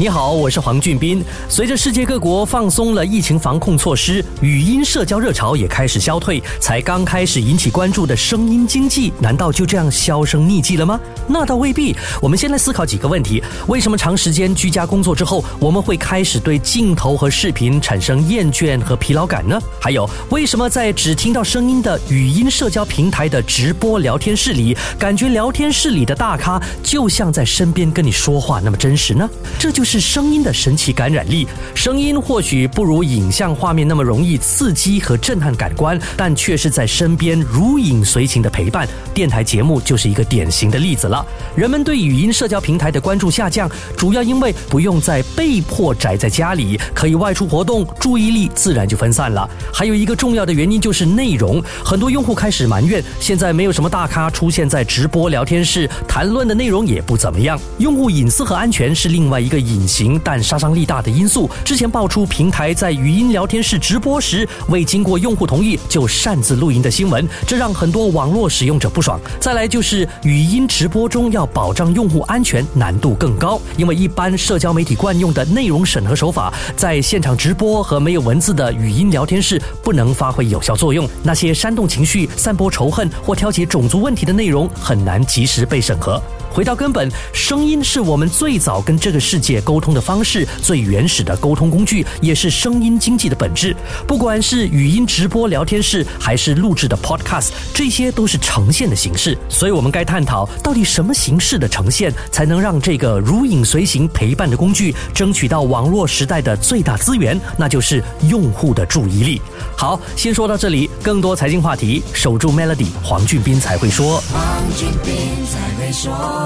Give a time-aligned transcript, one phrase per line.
[0.00, 1.22] 你好，我是黄俊斌。
[1.46, 6.42] 随着世界各国放松了疫情防控措施，语音社交热潮也开始消退。
[6.58, 10.98] 才刚开始引起关注的声音经济，难道就这样销声匿迹了吗？
[11.26, 11.94] 那倒未必。
[12.22, 19.60] 我们先来思考几个问题：为什么长时间居家工作之后，我们会开始对镜头和视频产生厌倦和疲劳感呢？
[19.78, 29.28] 还有，为什么在只听到声音的语音社交平台的直播聊天室里，感觉聊天室里的大咖就像在身边跟你说话那么真实呢？
[29.58, 29.89] 这就是。
[29.90, 31.44] 是声音的神奇感染力。
[31.74, 38.88] 声音或许不如影像画面那么容易刺激和震撼感官，但却是在身边如影随形的陪伴。
[39.12, 41.26] 电台节目就是一个典型的例子了。
[41.56, 49.50] 人们对语音社交平台的关注下降，主要因为不用再被迫宅在家里，可以外出活动，注意力自然就分散了。
[49.74, 57.60] 还有一个重要的原因就是内容，很多用户开始埋怨，现在没有什么大咖出现在直播聊天室，谈论的内容也不怎么样。
[57.78, 59.79] 用户隐私和安全是另外一个隐。
[59.80, 61.48] 隐形但杀伤力大的因素。
[61.64, 69.18] 之前爆出平台在语音聊天室直播时未经过用户同意就擅自录音的新闻，这让很多网络使用者不爽。
[69.40, 81.08] 再来就是语音直播中要保障用户安全难度更高，因为一般社交媒体惯用的内容审核手法，在现场直播和没有文字的语音聊天室不能发挥有效作用。
[81.22, 86.20] 那些煽动情绪、散播仇恨或挑起种族问题的内容很难及时被审核。
[86.52, 93.74] 回到根本，声音是我们最早跟这个世界沟通的方式，最原始的沟通工具，也是声音经济的本质。
[94.06, 99.38] 不管是语音直播聊天室，还是录制的 Podcast，这些都是呈现的形式。
[99.48, 109.40] 所以，我们该探讨到底什么形式的呈现，才能让这个如影随形陪伴的工具，争取到网络时代的最大资源，那就是用户的注意力。
[109.76, 114.20] 好，先说到这里，更多财经话题，守住 Melody，黄俊斌才会说。
[114.32, 115.14] 黄俊斌
[115.46, 116.39] 才会说。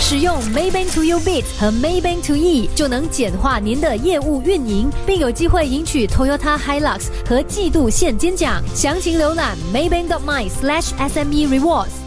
[0.00, 8.62] 使用 Maybank to U Bit 和 Maybank to E 就能简化您的业务运营，并有机会赢取 Toyota Hilux 和季度现金奖。
[8.74, 12.01] 详情浏览 maybank.my/smerewards